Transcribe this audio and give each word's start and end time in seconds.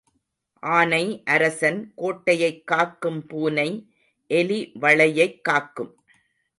ஆனை 0.59 1.23
அரசன் 1.25 1.93
கோட்டையைக் 1.97 2.63
காக்கும் 2.63 3.25
பூனை 3.27 3.69
எலிவளையைக்காக்கும். 4.29 5.93